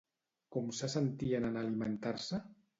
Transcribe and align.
Com 0.55 0.71
se 0.77 0.89
sentien 0.95 1.47
en 1.53 1.63
alimentar-se? 1.63 2.45